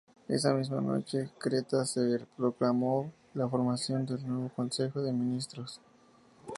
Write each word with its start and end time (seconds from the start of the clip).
Esa 0.27 0.55
misma 0.55 0.81
noche, 0.81 1.19
en 1.19 1.31
Creta, 1.37 1.85
se 1.85 2.25
proclamó 2.35 3.13
la 3.35 3.47
formación 3.47 4.03
del 4.03 4.27
nuevo 4.27 4.49
Consejo 4.49 4.99
de 5.03 5.13
Ministros. 5.13 5.79